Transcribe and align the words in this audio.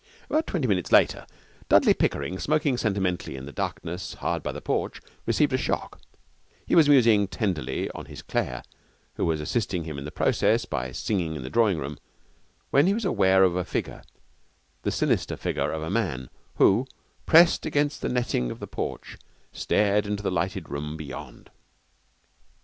About 0.31 0.47
twenty 0.47 0.67
minutes 0.67 0.91
later 0.91 1.27
Dudley 1.69 1.93
Pickering, 1.93 2.39
smoking 2.39 2.75
sentimentally 2.75 3.35
in 3.35 3.45
the 3.45 3.51
darkness 3.51 4.15
hard 4.15 4.41
by 4.41 4.51
the 4.51 4.59
porch, 4.59 4.99
received 5.27 5.53
a 5.53 5.59
shock. 5.59 6.01
He 6.65 6.73
was 6.73 6.89
musing 6.89 7.27
tenderly 7.27 7.87
on 7.91 8.05
his 8.05 8.23
Claire, 8.23 8.63
who 9.13 9.25
was 9.27 9.39
assisting 9.39 9.83
him 9.83 9.99
in 9.99 10.03
the 10.05 10.09
process 10.11 10.65
by 10.65 10.91
singing 10.91 11.35
in 11.35 11.43
the 11.43 11.51
drawing 11.51 11.77
room, 11.77 11.99
when 12.71 12.87
he 12.87 12.95
was 12.95 13.05
aware 13.05 13.43
of 13.43 13.55
a 13.55 13.63
figure, 13.63 14.01
the 14.81 14.89
sinister 14.89 15.37
figure 15.37 15.69
of 15.69 15.83
a 15.83 15.91
man 15.91 16.31
who, 16.55 16.87
pressed 17.27 17.67
against 17.67 18.01
the 18.01 18.09
netting 18.09 18.49
of 18.49 18.59
the 18.59 18.65
porch, 18.65 19.19
stared 19.53 20.07
into 20.07 20.23
the 20.23 20.31
lighted 20.31 20.67
room 20.67 20.97
beyond. 20.97 21.51